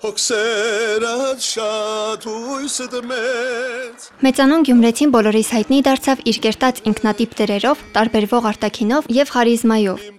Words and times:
Հոգսերդ 0.05 1.41
շատ 1.47 2.29
հույսդ 2.29 2.99
մեծ 3.15 3.99
Մեծանուն 4.29 4.69
Գյումրեցին 4.69 5.17
բոլորիս 5.17 5.49
հայտնի 5.57 5.81
դարձավ 5.89 6.29
իր 6.29 6.37
կերտած 6.45 6.85
ինքնատիպ 6.93 7.33
դերերով, 7.41 7.77
տարբերվող 7.97 8.53
արտաքինով 8.53 9.03
եւ 9.17 9.33
խարիզմայով։ 9.33 10.16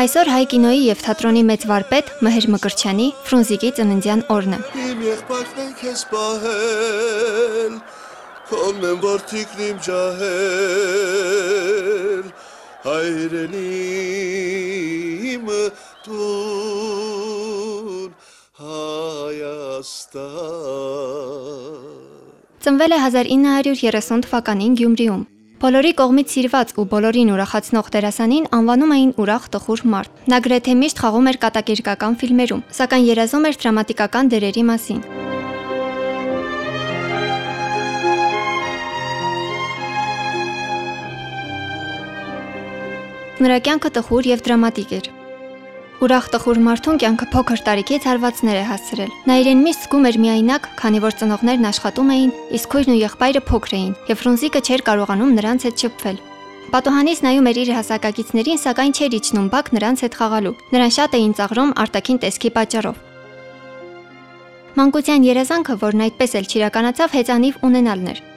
Այսօր 0.00 0.28
հայ 0.32 0.44
կինոյի 0.48 0.78
եւ 0.86 1.02
թատրոնի 1.04 1.40
մեծ 1.44 1.64
վարպետ 1.68 2.06
Մհեր 2.24 2.46
Մկրչյանի 2.54 3.08
Ֆրունզիկի 3.26 3.70
ծննդյան 3.76 4.22
օրն 4.32 4.54
է։ 4.56 4.58
Իմ 4.82 5.02
եղբայրն 5.04 5.74
քեզ 5.80 6.00
պահել 6.12 7.74
Քոնն 8.48 8.86
են 8.88 8.98
որդիկն 9.02 9.60
իմ 9.66 9.76
ջահել 9.88 11.12
Հայրենիմ 12.86 13.82
տուն 16.06 17.28
Հայաստան 18.62 20.32
Ծնվել 22.64 22.92
է 22.96 22.98
1930 23.04 24.24
թվականին 24.24 24.72
Գյումրիում։ 24.80 25.22
Բոլորի 25.62 25.90
կողմից 25.94 26.32
սիրված 26.34 26.70
ու 26.74 26.84
բոլորին 26.90 27.28
ուրախացնող 27.36 27.90
դերասանին 27.94 28.48
անվանում 28.56 28.94
էին 28.96 29.12
ուրախ 29.22 29.44
տխուր 29.54 29.82
մարդ։ 29.92 30.24
Նա 30.32 30.40
գրեթե 30.42 30.74
միշտ 30.80 31.02
խաղում 31.04 31.28
էր 31.30 31.38
կատակերգական 31.44 32.18
ֆիլմերում, 32.18 32.64
սակայն 32.80 33.06
երազում 33.12 33.46
էր 33.52 33.60
դրամատիկական 33.62 34.32
դերերի 34.34 34.66
մասին։ 34.72 35.00
Նրա 43.46 43.64
կյանքը 43.70 43.96
տխուր 44.02 44.32
եւ 44.34 44.48
դրամատիկ 44.50 44.98
էր։ 44.98 45.12
Ուրախ 46.02 46.24
տխուր 46.32 46.58
մարդուն 46.66 46.96
կյանքը 46.98 47.26
փոքր 47.30 47.60
տարիքից 47.62 48.06
հարվածներ 48.08 48.56
է 48.58 48.62
հասցրել։ 48.66 49.10
Նա 49.28 49.34
իրեն 49.38 49.60
միշտ 49.62 49.84
զգում 49.84 50.08
էր 50.08 50.16
միայնակ, 50.22 50.64
քանի 50.80 51.00
որ 51.04 51.14
ծնողներն 51.20 51.68
աշխատում 51.70 52.10
էին, 52.14 52.32
իսկ 52.58 52.72
քույրն 52.72 52.90
ու 52.92 52.96
եղբայրը 52.98 53.42
փոքր 53.46 53.76
էին, 53.78 53.92
եւ 54.10 54.18
Ֆրունզիկը 54.22 54.62
չէր 54.66 54.82
կարողանում 54.88 55.36
նրանց 55.38 55.66
հետ 55.68 55.84
շփվել։ 55.84 56.18
Պատոհանից 56.74 57.22
նայում 57.22 57.48
էր 57.52 57.62
իր 57.62 57.70
հասակակիցներին, 57.78 58.60
սակայն 58.66 58.92
չէր 58.98 59.16
իջնում 59.22 59.48
բակ 59.54 59.72
նրանց 59.78 60.02
հետ 60.02 60.18
խաղալու։ 60.18 60.54
Նրան 60.74 60.92
շատ 60.98 61.16
էին 61.22 61.32
ծաղրում 61.38 61.72
արտաքին 61.86 62.20
տեսքի 62.26 62.50
պատճառով։ 62.58 63.00
Մանկության 64.82 65.30
երազանքը, 65.30 65.80
որն 65.86 66.06
այդպես 66.08 66.36
էլ 66.42 66.50
չիրականացավ, 66.50 67.18
հեծանիվ 67.22 67.64
ունենալն 67.68 68.12
էր։ 68.16 68.31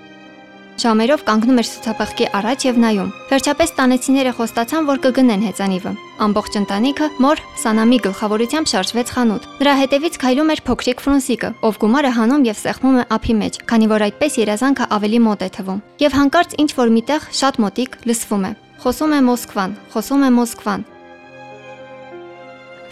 Ժամերով 0.75 1.21
կանգնում 1.23 1.59
էր 1.61 1.67
ցուցափեղկի 1.71 2.25
առաջ 2.35 2.63
եւ 2.65 2.79
նայում։ 2.83 3.11
Վերջապես 3.29 3.69
տանեցիները 3.77 4.31
խոստացան, 4.35 4.87
որ 4.89 4.97
կգնեն 5.05 5.43
հեծանիվը։ 5.47 5.91
Ամբողջ 6.25 6.57
ընտանիքը 6.59 7.07
մոր 7.23 7.43
Սանամի 7.61 7.99
գլխավորությամբ 8.05 8.69
շարժվեց 8.71 9.13
խանութ։ 9.15 9.47
Նրա 9.61 9.75
հետևից 9.79 10.17
քայլում 10.19 10.51
էր 10.51 10.61
փոքրիկ 10.67 11.03
Ֆրունսիկը, 11.05 11.49
ով 11.63 11.79
գումարը 11.79 12.11
հանում 12.19 12.43
եւ 12.51 12.59
սեղմում 12.59 12.99
է 12.99 13.05
ափի 13.15 13.35
մեջ, 13.39 13.59
քանի 13.71 13.87
որ 13.95 14.05
այդպես 14.09 14.37
երազանքը 14.43 14.89
ավելի 14.99 15.19
մոտ 15.23 15.45
է 15.45 15.49
թվում։ 15.55 15.79
Եվ 16.03 16.17
հանկարծ 16.19 16.57
ինչ 16.59 16.69
որ 16.75 16.91
միտեղ 16.95 17.29
շատ 17.39 17.61
մոտիկ 17.63 17.97
լսվում 18.11 18.43
է։ 18.43 18.51
Խոսում 18.83 19.15
է 19.15 19.19
Մոսկվան, 19.31 19.71
խոսում 19.95 20.27
է 20.27 20.29
Մոսկվան։ 20.35 20.85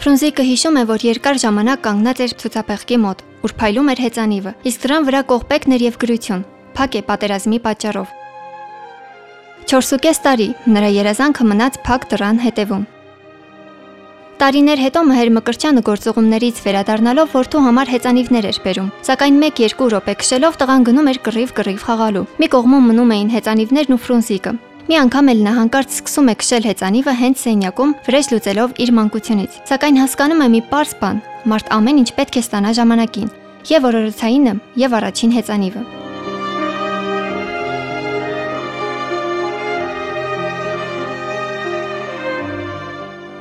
Ֆրունզիկը 0.04 0.44
հիշում 0.48 0.80
է, 0.80 0.84
որ 0.90 1.06
երկար 1.12 1.38
ժամանակ 1.44 1.84
կանգնած 1.84 2.24
էր 2.24 2.34
ցուցափեղկի 2.44 2.98
մոտ, 3.04 3.24
ուր 3.44 3.56
փայլում 3.60 3.92
էր 3.94 4.04
հեծանիվը, 4.04 4.56
իսկ 4.72 4.84
դրան 4.88 5.08
վրա 5.08 5.22
կողպեկն 5.32 5.78
էր 5.78 5.88
եւ 5.92 6.02
գրություն 6.04 6.44
փակ 6.78 7.00
է 7.00 7.02
պատերազմի 7.10 7.60
պատճառով։ 7.68 8.18
4.5 9.74 10.20
տարի 10.26 10.50
նրա 10.76 10.90
երազանքը 11.04 11.48
մնաց 11.54 11.80
փակ 11.88 12.10
դռան 12.12 12.44
հետևում։ 12.44 12.84
Տարիներ 14.44 14.80
հետո 14.84 15.02
Մհեր 15.08 15.30
Մկրչյանը 15.38 15.82
գործողումներից 15.88 16.58
վերադառնալով 16.66 17.36
որդու 17.38 17.62
համար 17.64 17.92
հեծանիվներ 17.94 18.48
էր 18.50 18.58
բերում, 18.66 18.90
սակայն 19.08 19.38
1-2 19.48 19.88
րոպե 19.94 20.16
քշելով 20.20 20.58
տղան 20.60 20.86
գնում 20.90 21.10
էր 21.14 21.20
կռիվ-կռիվ 21.28 21.86
խաղալու։ 21.88 22.26
Մի 22.44 22.50
կողմում 22.58 22.88
մնում 22.92 23.14
էին 23.16 23.32
հեծանիվներն 23.38 23.96
ու 23.96 24.02
Ֆրունզիկը։ 24.04 24.54
Մի 24.84 25.00
անգամ 25.00 25.32
էլ 25.32 25.44
նա 25.48 25.54
հանկարծ 25.62 25.96
սկսում 25.96 26.32
է 26.34 26.36
քշել 26.44 26.68
հեծանիվը 26.74 27.14
հենց 27.24 27.44
սենյակում, 27.48 27.96
վրեժ 28.04 28.32
լուծելով 28.34 28.78
իր 28.84 28.94
մանկությունից։ 29.00 29.58
Սակայն 29.72 30.04
հասկանում 30.04 30.44
է 30.44 30.52
մի 30.58 30.64
པարս 30.68 30.96
բան՝ 31.00 31.26
մարդ 31.54 31.74
ամեն 31.80 32.04
ինչ 32.04 32.10
պետք 32.20 32.36
է 32.36 32.44
ստանա 32.44 32.78
ժամանակին, 32.84 33.34
եւ 33.72 33.92
օրորոցայինը, 33.94 34.58
եւ 34.84 34.98
առաջին 35.00 35.38
հեծանիվը։ 35.40 36.03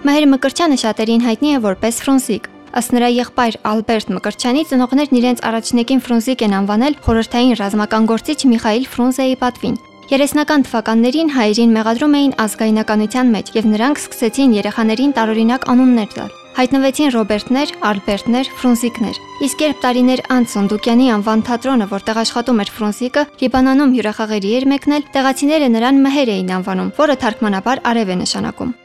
Մհեր 0.03 0.25
Մկրչյանը 0.33 0.77
շատերին 0.83 1.21
հայտնի 1.23 1.51
է 1.55 1.59
որպես 1.63 1.99
Ֆրունզիկ։ 2.03 2.47
Ըստ 2.81 2.95
նրա 2.97 3.09
եղբայր 3.13 3.57
Ալբերտ 3.71 4.09
Մկրչյանի 4.17 4.65
ծնողներն 4.67 5.19
իրենց 5.21 5.43
առաջնեկին 5.47 6.03
Ֆրունզիկ 6.03 6.43
են 6.43 6.57
անվանել 6.59 6.97
խորհրդային 7.07 7.55
ռազմական 7.61 8.09
գործիչ 8.11 8.39
Միխայիլ 8.51 8.89
Ֆրունզեի 8.97 9.37
պատվին։ 9.45 9.77
Երեսնական 10.11 10.67
թվականներին 10.67 11.33
հայերին 11.39 11.75
մեղադրում 11.79 12.17
էին 12.19 12.35
ազգայնականության 12.43 13.31
մեջ 13.33 13.55
եւ 13.63 13.69
նրանք 13.73 14.03
սկսեցին 14.03 14.57
երեխաներին 14.59 15.15
տարօրինակ 15.23 15.69
անուններ 15.71 16.11
տալ։ 16.19 16.35
Հայտնվեցին 16.53 17.13
Ռոբերտներ, 17.15 17.69
Ալբերտներ, 17.93 18.51
Ֆրունզիկներ։ 18.59 19.23
Իսկ 19.47 19.63
երբ 19.63 19.79
տարիներ 19.87 20.25
անց 20.37 20.53
Սունդուկյանի 20.53 21.07
անվան 21.15 21.47
թատրոնը, 21.49 21.89
որտեղ 21.95 22.21
աշխատում 22.27 22.61
էր 22.67 22.75
Ֆրունզիկը, 22.77 23.27
Լիբանանում 23.41 23.97
հյուրախաղերի 23.97 24.55
էր 24.59 24.69
մեկնել, 24.75 25.09
տեղացիները 25.17 25.73
նրան 25.79 26.05
Մհեր 26.05 26.37
էին 26.37 26.55
անվանում, 26.61 26.95
որը 27.01 27.21
թարգմանաբար 27.25 27.85
արև 27.89 28.13
է 28.13 28.23
նշանակում։ 28.27 28.82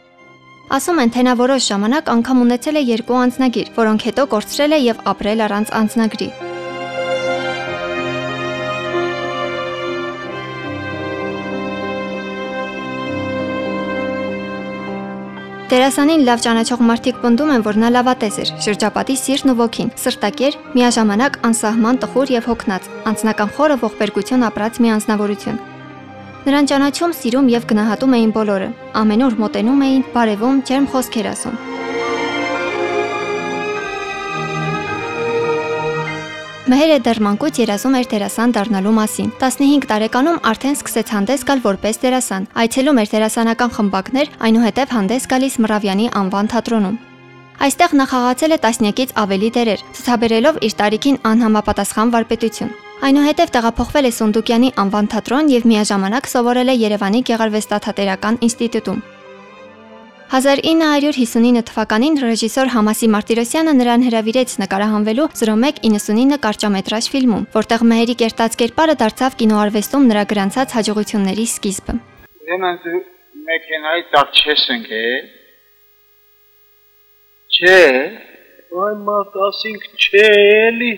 Ասում 0.67 0.97
են, 1.00 1.11
թե 1.16 1.22
նա 1.23 1.33
որոշ 1.39 1.63
ժամանակ 1.72 2.09
անգամ 2.11 2.39
ունեցել 2.44 2.75
է 2.75 2.81
երկու 2.89 3.16
անձնագիր, 3.22 3.69
որոնք 3.78 4.01
հետո 4.07 4.23
կորցրել 4.33 4.75
է 4.75 4.79
եւ 4.83 4.97
ապրել 5.11 5.44
առանց 5.45 5.69
անձնագրի։ 5.79 6.28
Դերասանին 15.72 16.22
լավ 16.28 16.44
ճանաչող 16.44 16.84
մարդիկ 16.89 17.17
պնդում 17.23 17.49
են, 17.55 17.63
որ 17.63 17.79
նա 17.84 17.89
լավատես 17.95 18.38
էր, 18.44 18.51
շրջապատի 18.67 19.17
սիրտն 19.23 19.51
ու 19.51 19.57
ոգին, 19.63 19.94
սրտակեր, 20.03 20.59
միաժամանակ 20.75 21.41
անսահման 21.47 22.03
տխուր 22.03 22.35
եւ 22.38 22.51
հոգնած, 22.51 22.91
անձնական 23.11 23.55
խորը 23.55 23.81
ողբերգություն 23.88 24.47
ապրած 24.51 24.84
մի 24.84 24.95
անznավորություն։ 24.95 25.77
Նրան 26.47 26.68
ճանաչում, 26.72 27.13
սիրում 27.19 27.47
եւ 27.52 27.63
գնահատում 27.68 28.13
էին 28.16 28.30
բոլորը։ 28.31 28.68
Ամենուր 28.96 29.34
մոտենում 29.41 29.81
էին, 29.84 30.03
բարևում, 30.13 30.59
ջերմ 30.69 30.85
խոսքեր 30.94 31.28
ասում։ 31.34 31.58
Մհերը 36.72 36.96
դեռ 37.03 37.19
մանկուց 37.28 37.59
երազում 37.63 37.97
էր 38.00 38.08
դերասան 38.13 38.56
դառնալու 38.56 38.96
մասին։ 38.96 39.30
15 39.44 39.90
տարեկանում 39.91 40.40
արդեն 40.52 40.80
սկսեց 40.80 41.13
հանդես 41.18 41.46
գալ 41.52 41.66
որպես 41.68 42.02
դերասան։ 42.08 42.47
Այցելում 42.64 43.03
էր 43.03 43.12
դերասանական 43.18 43.75
խմբակներ, 43.75 44.34
այնուհետև 44.47 44.97
հանդես 45.00 45.29
գալիս 45.35 45.62
Մռավյանի 45.68 46.09
անվան 46.24 46.52
թատրոնում։ 46.56 46.97
Այստեղ 47.57 47.94
նա 47.97 48.06
խաղացել 48.12 48.53
է 48.53 48.57
տասնյակից 48.63 49.13
ավելի 49.18 49.47
դերեր, 49.56 49.84
ցուցաբերելով 49.97 50.57
իր 50.68 50.73
տարիքին 50.78 51.16
անհամապատասխան 51.25 52.12
վարպետություն։ 52.13 52.73
Այնուհետև 53.07 53.51
տեղափոխվել 53.56 54.07
է 54.07 54.12
Սունդուկյանի 54.18 54.69
անվան 54.84 55.07
թատրոն 55.13 55.50
եւ 55.53 55.66
միաժամանակ 55.72 56.29
սովորել 56.34 56.69
է 56.73 56.75
Երևանի 56.78 57.22
Գեղարվեստաթատերական 57.29 58.38
ինստիտուտում։ 58.47 59.00
1959 60.28 61.61
թվականին 61.70 62.17
ռեժիսոր 62.20 62.72
Համասի 62.73 63.08
Մարտիրոսյանը 63.14 63.73
նրան 63.79 64.02
հրավիրեց 64.08 64.55
նկարահանվելու 64.61 65.28
0199 65.40 66.40
կարճամետրաժ 66.46 67.09
ֆիլմում, 67.14 67.47
որտեղ 67.55 67.85
Մեհերի 67.93 68.16
կերտած 68.22 68.59
կերպարը 68.59 68.97
դարձավ 69.02 69.40
կինոարվեստում 69.40 70.08
նրա 70.11 70.23
գրանցած 70.34 70.78
հաջողությունների 70.78 71.47
սկիզբը։ 71.55 71.97
դու 72.84 72.99
մեքենայի 73.47 74.08
տակ 74.14 74.41
չես 74.43 74.64
ընկել։ 74.78 75.36
Չէ, 77.58 77.78
Ay 78.78 78.94
մատասինք 79.02 79.86
չէ 79.98 80.26
էլի։ 80.68 80.90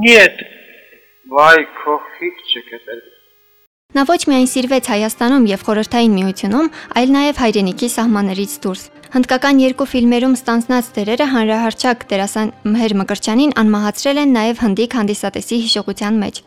Նյետ։ 0.00 0.38
վայ 1.28 1.58
քո 1.80 1.96
խիղճը 2.14 2.62
կտել։ 2.68 3.02
Նա 3.98 4.04
ոչ 4.08 4.18
միայն 4.30 4.48
սիրվեց 4.52 4.88
Հայաստանում 4.92 5.48
եւ 5.50 5.66
Խորհրդային 5.68 6.16
Միությունում, 6.16 6.70
այլ 7.00 7.14
նաեւ 7.18 7.40
հայրենիքի 7.44 7.88
սահմաններից 7.98 8.54
դուրս։ 8.64 8.84
Հնդկական 9.16 9.62
երկու 9.64 9.88
ֆիլմերում 9.92 10.36
ստանձնած 10.38 10.92
դերերը 10.96 11.26
հանրահարչակ 11.34 12.06
դերասան 12.12 12.54
Մհեր 12.72 12.94
Մկրչյանին 13.02 13.56
անմահացրել 13.64 14.22
են 14.24 14.38
նաեւ 14.38 14.62
հնդիկ 14.64 14.96
հանդիսատեսի 15.00 15.60
հիշողության 15.68 16.22
մեջ։ 16.24 16.44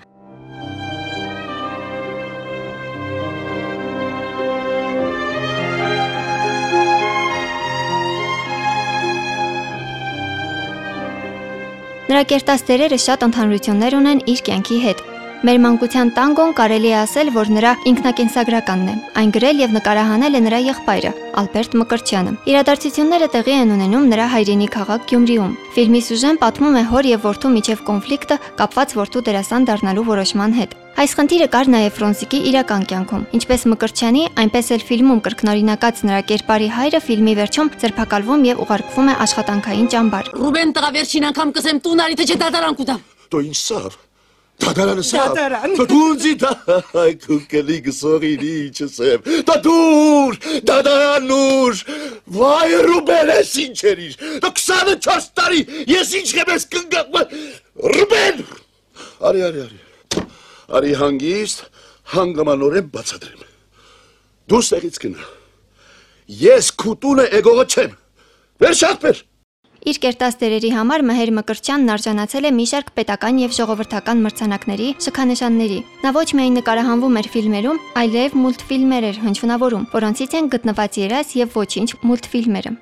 Նրա 12.11 12.25
կերտած 12.27 12.63
դերերը 12.67 12.97
շատ 12.99 13.21
ընդհանրություններ 13.23 13.93
ունեն 13.95 14.21
իր 14.33 14.39
կյանքի 14.47 14.79
հետ։ 14.83 15.03
Մեր 15.47 15.59
մանկության 15.63 16.09
տանգոն 16.17 16.51
կարելի 16.57 16.89
է 16.91 16.97
ասել, 17.01 17.31
որ 17.37 17.51
նրա 17.55 17.71
ինքնակենսագրականն 17.91 18.89
է։ 18.91 18.95
Այն 19.21 19.31
գրել 19.37 19.63
եւ 19.63 19.77
նկարահանել 19.77 20.35
է 20.35 20.43
նրա 20.49 20.59
եղբայրը 20.65 21.13
Ալբերտ 21.41 21.79
Մկրտչյանը։ 21.81 22.35
Իրադարձությունները 22.51 23.31
տեղի 23.37 23.57
են 23.61 23.73
ունենում 23.79 24.11
նրա 24.11 24.27
հայրենի 24.35 24.69
քաղաք 24.75 25.09
Գյումրիում։ 25.15 25.57
Ֆիլմի 25.79 26.05
սյուժեն 26.11 26.43
պատմում 26.43 26.79
է 26.83 26.85
հոր 26.91 27.11
եւ 27.15 27.27
որդու 27.31 27.55
միջև 27.55 27.83
կոնֆլիկտը 27.87 28.41
կապված 28.59 28.95
որդու 29.01 29.27
դերասան 29.31 29.71
դառնալու 29.71 30.09
որոշման 30.11 30.57
հետ։ 30.59 30.80
Այս 30.99 31.13
խնդիրը 31.15 31.45
կար 31.53 31.69
նաև 31.71 31.93
Ֆրոնսիկի 31.95 32.39
իրական 32.49 32.83
կյանքում։ 32.89 33.21
Ինչպես 33.37 33.61
Մկրտչյանի, 33.71 34.23
այնպես 34.43 34.69
էլ 34.75 34.81
ֆիլմում 34.89 35.21
կրկնօրինակած 35.25 36.01
նրա 36.09 36.19
կերպարի 36.31 36.67
հայրը 36.75 36.99
ֆիլմի 37.07 37.35
վերջում 37.39 37.69
ձերբակալվում 37.81 38.45
եւ 38.49 38.61
ուղարկվում 38.65 39.11
է 39.11 39.15
աշխատանքային 39.25 39.89
ճամբար։ 39.95 40.31
Ռուբեն 40.41 40.73
տղա 40.75 40.89
վերջին 40.99 41.27
անգամ 41.31 41.53
կսեմ 41.57 41.81
տուն 41.87 42.03
արի 42.05 42.17
թե 42.19 42.25
չէ 42.27 42.37
դատարան 42.43 42.77
կուտամ։ 42.81 43.03
Դու 43.31 43.43
ինչ 43.47 43.59
սավ։ 43.61 43.99
Դադարանը 44.61 45.03
սավ։ 45.07 45.31
Դատարան։ 45.31 45.75
Դու 45.79 45.85
դունցի 45.91 46.33
դա 46.41 46.51
այ 47.01 47.13
քուկելի 47.23 47.77
գսորինի 47.87 48.55
չսեմ։ 48.77 49.29
Դա 49.47 49.55
դուր, 49.65 50.39
դադարանուր։ 50.69 51.85
Վայ 52.37 52.81
Ռուբենես 52.91 53.53
ինչ 53.65 53.77
երիր։ 53.87 54.17
Դա 54.43 54.51
24 54.59 55.31
տարի 55.39 55.63
ես 55.95 56.17
ինչ 56.21 56.27
եմ 56.41 56.51
ես 56.57 56.67
կնգա։ 56.75 57.23
Ռուբեն։ 57.95 58.43
Արի 59.31 59.47
արի 59.47 59.65
արի։ 59.65 59.79
Արի 60.71 60.91
հանգիստ 61.01 61.63
հանգամանորեն 62.13 62.91
բացատրեմ։ 62.93 63.41
Դու 64.51 64.61
ստեղից 64.65 64.99
գնա։ 65.03 65.25
Ես 66.41 66.69
քուտունը 66.79 67.25
էգողը 67.41 67.65
չեմ։ 67.71 67.97
Վերջացեր։ 68.63 69.21
Իր 69.81 69.97
կերտած 69.97 70.35
դերերի 70.37 70.69
համար 70.75 71.03
Մհեր 71.09 71.31
Մկրտչյանն 71.39 71.91
արժանացել 71.95 72.47
է 72.47 72.51
մի 72.53 72.65
շարք 72.71 72.91
պետական 72.99 73.39
եւ 73.41 73.55
ժողովրդական 73.57 74.21
մրցանակների, 74.27 74.89
շքանշանների։ 75.07 75.79
Նա 76.05 76.13
ոչ 76.19 76.27
միայն 76.37 76.55
նկարահանվում 76.61 77.19
էր 77.23 77.31
ֆիլմերում, 77.33 77.81
այլև 78.03 78.37
մուլտֆիլմեր 78.45 79.09
էր 79.09 79.21
հնչյունավորում, 79.25 79.89
որոնցից 79.97 80.37
են 80.37 80.53
գտնված 80.53 81.03
երաս 81.07 81.35
եւ 81.41 81.57
ոչինչ 81.57 81.89
մուլտֆիլմերը։ 82.05 82.77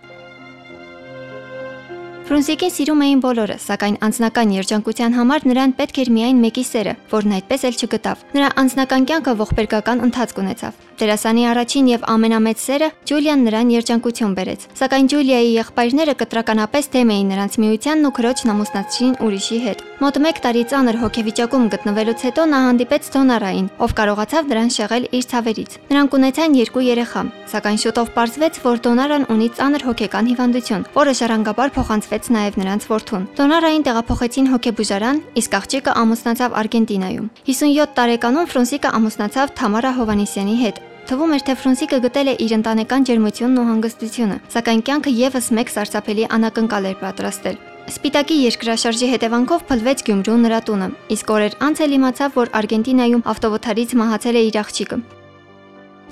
Ֆրունզիկին 2.30 2.70
սիրում 2.70 3.00
էին 3.02 3.22
բոլորը, 3.24 3.56
սակայն 3.64 3.96
անձնական 4.06 4.52
երջանկության 4.54 5.16
համար 5.18 5.48
նրան 5.50 5.72
պետք 5.80 5.98
էր 6.04 6.12
միայն 6.14 6.44
մեկի 6.44 6.66
սերը, 6.70 6.94
որն 7.10 7.34
այդպես 7.40 7.66
էլ 7.72 7.80
չգտավ։ 7.82 8.22
Նրա 8.38 8.52
անձնական 8.64 9.10
կյանքը 9.10 9.34
ողբերգական 9.40 10.06
ընթացք 10.06 10.44
ունեցավ։ 10.46 10.89
Դերասանի 11.00 11.44
առաջին 11.48 11.86
եւ 11.94 12.02
ամենամեծ 12.12 12.58
սերը 12.60 12.88
Ջուլիան 13.08 13.44
նրան 13.48 13.70
երջանկություն 13.72 14.34
բերեց։ 14.36 14.64
Սակայն 14.80 15.06
Ջուլիայի 15.14 15.52
եղբայրները 15.56 16.16
կտրականապես 16.20 16.90
դեմ 16.96 17.14
էին 17.16 17.30
նրանց 17.32 17.54
միությանն 17.64 18.10
ու 18.10 18.12
քրոջն 18.20 18.52
ամուսնացրին 18.54 19.14
ուրիշի 19.24 19.60
հետ։ 19.64 19.84
Մոտ 20.00 20.20
1 20.20 20.42
տարի 20.44 20.64
ծանր 20.72 20.98
հոգեվիճակում 21.00 21.64
գտնվելուց 21.72 22.22
հետո 22.28 22.44
նա 22.52 22.60
հանդիպեց 22.66 23.08
Դոնարային, 23.16 23.66
ով 23.84 23.96
կարողացավ 24.00 24.52
նրան 24.52 24.70
շեղել 24.76 25.08
իր 25.20 25.26
ցավերից։ 25.32 25.72
Նրանք 25.90 26.16
ունեցան 26.20 26.56
երկու 26.60 26.84
երեխա, 26.88 27.24
սակայն 27.52 27.80
շուտով 27.84 28.12
պարզվեց, 28.16 28.60
որ 28.64 28.80
Դոնարան 28.88 29.28
ունի 29.36 29.50
ծանր 29.60 29.86
հոգեկան 29.90 30.30
հիվանդություն, 30.32 30.86
որը 31.00 31.14
ժառանգաբար 31.20 31.74
փոխանցվեց 31.80 32.30
նաև 32.40 32.60
նրանց 32.64 32.88
որդուն։ 32.96 33.28
Դոնարային 33.40 33.86
տեղափոխեցին 33.90 34.52
հոգեբուժարան, 34.56 35.24
իսկ 35.40 35.58
աղջիկը 35.60 35.98
ամուսնացավ 36.00 36.60
Արգենտինայում։ 36.64 37.28
57 37.50 37.98
տարեկանում 38.00 38.50
Ֆրոնսիկը 38.54 38.94
ամուսնացավ 39.00 39.56
Թամարա 39.60 39.92
Հովանեսյանի 40.00 40.56
հետ, 40.64 40.80
Թվում 41.10 41.32
էր, 41.34 41.42
թե 41.42 41.54
Ֆրունսիկը 41.58 41.98
գտել 42.04 42.28
է 42.30 42.34
իր 42.46 42.52
ընտանեկան 42.60 43.06
ջերմությունն 43.10 43.58
ու 43.58 43.64
հանգստությունը, 43.66 44.36
սակայն 44.54 44.82
կյանքը 44.86 45.12
եւս 45.20 45.46
մեկ 45.58 45.72
սարսափելի 45.74 46.26
անակնկալ 46.36 46.88
էր 46.90 46.98
պատրաստել։ 47.00 47.56
Սպիտակի 47.90 48.36
երկրաշարժի 48.44 49.08
հետևանքով 49.10 49.64
փլվեց 49.72 50.04
Գյումրու 50.06 50.36
նրա 50.44 50.60
տունը, 50.70 50.90
իսկ 51.18 51.32
օրեր 51.34 51.56
անց 51.66 51.82
էլ 51.82 51.96
իմացավ, 51.98 52.36
որ 52.38 52.52
Արգենտինայում 52.60 53.24
ավտովթարից 53.34 53.96
մահացել 53.98 54.38
է 54.38 54.44
իր 54.50 54.60
աղջիկը։ 54.62 55.00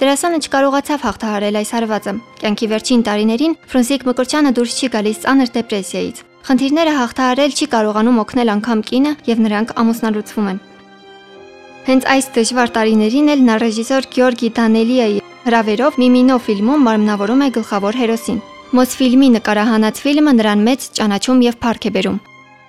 Դերասանը 0.02 0.40
չկարողացավ 0.48 1.06
հաղթահարել 1.06 1.60
այս 1.62 1.74
հարվածը։ 1.78 2.14
Կյանքի 2.42 2.68
վերջին 2.74 3.06
տարիներին 3.06 3.56
Ֆրունզիկ 3.70 4.08
Մկրտչյանը 4.10 4.52
դուրս 4.58 4.78
չի 4.78 4.90
գալիս 4.98 5.22
ծանր 5.28 5.54
դեպրեսիայից։ 5.58 6.24
Խնդիրները 6.48 6.98
հաղթահարել 6.98 7.56
չի 7.58 7.70
կարողանում 7.78 8.22
օգնել 8.26 8.54
անգամ 8.58 8.84
կինը 8.90 9.14
եւ 9.30 9.46
նրանք 9.46 9.78
ամուսնալուծվում 9.78 10.52
են։ 10.54 10.60
Հենց 11.88 12.04
այս 12.12 12.26
դժվար 12.36 12.72
տարիներին 12.76 13.32
էլ 13.32 13.44
նա 13.48 13.54
ռեժիսոր 13.64 14.06
Գյորգի 14.12 14.48
Դանելիայի 14.58 15.20
հրավերով 15.46 16.00
Միմինո 16.02 16.36
ֆիլմում 16.44 16.82
մարմնավորում 16.84 17.44
է 17.46 17.48
գլխավոր 17.58 17.98
հերոսին։ 18.02 18.42
Մոսֆիլմի 18.76 19.30
նկարահանած 19.38 20.02
ֆիլմը 20.04 20.34
նրան 20.36 20.66
մեծ 20.68 20.88
ճանաչում 21.00 21.44
եւ 21.48 21.56
փառք 21.64 21.88
է 21.88 21.92
բերում։ 21.96 22.18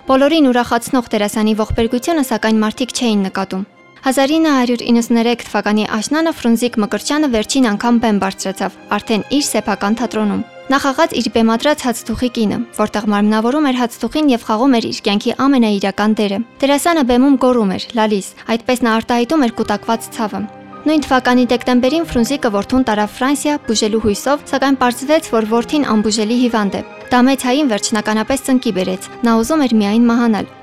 Բոլորին 0.07 0.47
ուրախացնող 0.53 1.09
դերասանի 1.11 1.55
ողբերգությունը 1.59 2.23
սակայն 2.29 2.61
մարդիկ 2.63 2.95
չէին 2.95 3.25
նկատում։ 3.27 3.65
1993 4.07 5.43
թվականի 5.49 5.89
աշնանը 5.99 6.33
Ֆրունզիկ 6.39 6.79
Մկրտչյանը 6.79 7.31
վերջին 7.35 7.69
անգամ 7.75 7.99
բեմ 8.07 8.23
բարձրացավ, 8.23 8.79
արդեն 8.95 9.27
իր 9.35 9.45
սեփական 9.49 9.99
թատրոնում։ 9.99 10.45
Նա 10.69 10.77
խաղաց 10.83 11.13
իր 11.17 11.27
բեմադրած 11.33 11.83
հացթուխի 11.87 12.27
կինը, 12.35 12.57
որտեղ 12.77 13.05
մարմնավորում 13.09 13.67
էր 13.69 13.77
հացթուխին 13.79 14.27
եւ 14.29 14.43
խաղում 14.45 14.75
էր 14.77 14.85
իր 14.89 14.99
կյանքի 15.07 15.31
ամենաիրական 15.45 16.11
դերը։ 16.19 16.37
Դերասանը 16.61 17.03
բեմում 17.09 17.37
գոռում 17.41 17.71
էր՝ 17.73 17.85
«Լալիս», 17.97 18.27
այդպես 18.53 18.83
նա 18.85 18.93
արտահայտում 18.99 19.45
էր 19.47 19.53
կൂട്ടակված 19.57 20.05
ցավը։ 20.13 20.41
Նույն 20.79 21.01
թվականի 21.09 21.47
դեկտեմբերին 21.49 22.05
Ֆրունզիկը 22.09 22.51
որդուն 22.53 22.85
տարավ 22.85 23.09
Ֆրանսիա 23.17 23.55
բուժելու 23.65 24.03
հույսով, 24.05 24.45
սակայն 24.53 24.77
պարզվեց, 24.79 25.31
որ 25.33 25.49
որդին 25.49 25.89
անբուժելի 25.89 26.37
հիվանդ 26.43 26.77
է։ 26.77 26.81
Դա 27.09 27.19
մեծ 27.25 27.43
հային 27.49 27.73
վերջնականապես 27.73 28.45
ծնկի 28.45 28.73
բերեց։ 28.77 29.09
Նա 29.25 29.33
ուզում 29.41 29.65
էր 29.65 29.75
միայն 29.81 30.07
մահանալ։ 30.13 30.53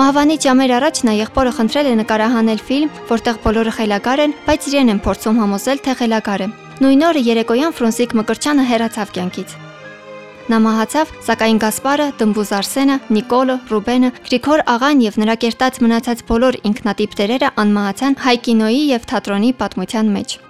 Մահվանից 0.00 0.48
ամեր 0.50 0.74
առաջ 0.80 1.04
նա 1.06 1.14
եղբորը 1.20 1.52
խնդրել 1.60 1.90
է 1.90 1.94
նկարահանել 2.00 2.60
ֆիլմ, 2.70 2.90
որտեղ 3.10 3.40
բոլորը 3.44 3.72
խելագար 3.76 4.24
են, 4.24 4.34
բայց 4.48 4.68
իրեն 4.70 4.92
են 4.94 5.04
փորձում 5.04 5.40
համոզել, 5.44 5.82
թե 5.84 5.96
խելագար 6.00 6.46
է։ 6.46 6.50
Նույն 6.80 7.02
օրը 7.04 7.20
երեկոյան 7.26 7.74
Ֆրունզիկ 7.76 8.12
Մկրտչյանը 8.16 8.62
հեռացավ 8.70 9.10
կյանքից։ 9.16 9.50
Նա 10.48 10.60
մահացավ, 10.64 11.12
սակայն 11.26 11.60
Գասպարը, 11.60 12.06
Դմբուզ 12.22 12.52
Արսենը, 12.56 12.96
Նիկոլը, 13.20 13.56
Ռուբենը, 13.68 14.12
Գրիգոր 14.24 14.64
աղան 14.74 15.04
եւ 15.04 15.20
նրա 15.20 15.38
կերտած 15.44 15.84
մնացած 15.84 16.26
բոլոր 16.32 16.62
ինքնատիպ 16.72 17.18
տերերը 17.20 17.56
անմահացան 17.64 18.22
հայ 18.24 18.38
կինոյի 18.48 18.84
եւ 18.96 19.10
թատրոնի 19.12 19.58
պատմության 19.60 20.16
մեջ։ 20.16 20.40